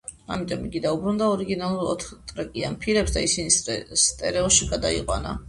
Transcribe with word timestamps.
ამიტომ 0.35 0.61
იგი 0.69 0.79
დაუბრუნდა 0.85 1.27
ორიგინალურ 1.33 1.85
ოთხტრეკიან 1.91 2.79
ფირებს 2.87 3.15
და 3.19 3.25
ისინი 3.29 3.95
სტერეოში 4.07 4.73
გადაიყვანა. 4.75 5.37